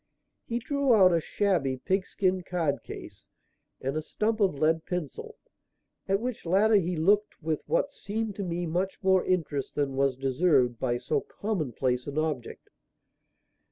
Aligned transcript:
He 0.47 0.57
drew 0.57 0.95
out 0.95 1.13
a 1.13 1.19
shabby, 1.21 1.77
pigskin 1.77 2.41
card 2.41 2.81
case 2.81 3.29
and 3.79 3.95
a 3.95 4.01
stump 4.01 4.39
of 4.39 4.55
lead 4.55 4.83
pencil, 4.83 5.37
at 6.07 6.19
which 6.19 6.43
latter 6.43 6.73
he 6.73 6.95
looked 6.95 7.39
with 7.39 7.61
what 7.67 7.91
seemed 7.91 8.35
to 8.37 8.43
me 8.43 8.65
much 8.65 8.97
more 9.03 9.23
interest 9.23 9.75
than 9.75 9.95
was 9.95 10.15
deserved 10.15 10.79
by 10.79 10.97
so 10.97 11.21
commonplace 11.21 12.07
an 12.07 12.17
object. 12.17 12.71